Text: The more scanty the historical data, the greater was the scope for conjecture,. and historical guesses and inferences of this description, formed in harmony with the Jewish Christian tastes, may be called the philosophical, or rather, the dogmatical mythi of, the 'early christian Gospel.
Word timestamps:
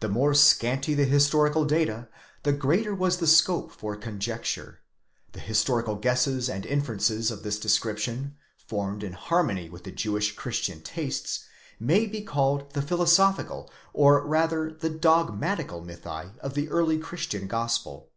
The 0.00 0.08
more 0.08 0.32
scanty 0.32 0.94
the 0.94 1.04
historical 1.04 1.66
data, 1.66 2.08
the 2.42 2.54
greater 2.54 2.94
was 2.94 3.18
the 3.18 3.26
scope 3.26 3.70
for 3.70 3.96
conjecture,. 3.96 4.80
and 5.34 5.42
historical 5.42 5.94
guesses 5.96 6.48
and 6.48 6.64
inferences 6.64 7.30
of 7.30 7.42
this 7.42 7.58
description, 7.58 8.36
formed 8.66 9.02
in 9.02 9.12
harmony 9.12 9.68
with 9.68 9.84
the 9.84 9.92
Jewish 9.92 10.32
Christian 10.34 10.80
tastes, 10.80 11.44
may 11.78 12.06
be 12.06 12.22
called 12.22 12.72
the 12.72 12.80
philosophical, 12.80 13.70
or 13.92 14.26
rather, 14.26 14.70
the 14.72 14.88
dogmatical 14.88 15.82
mythi 15.82 16.38
of, 16.38 16.54
the 16.54 16.70
'early 16.70 16.96
christian 16.96 17.46
Gospel. 17.46 18.08